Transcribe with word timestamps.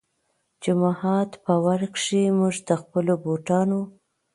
جومات 0.63 1.29
پۀ 1.43 1.53
ورۀ 1.63 1.87
کښې 1.93 2.23
مونږ 2.37 2.55
د 2.67 2.69
خپلو 2.81 3.13
بوټانو 3.23 3.81